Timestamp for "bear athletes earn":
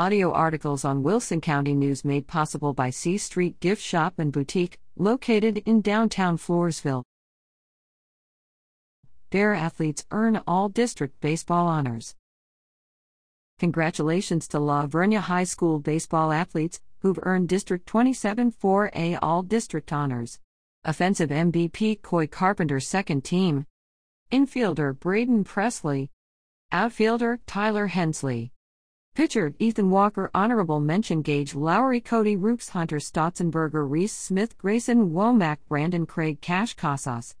9.28-10.40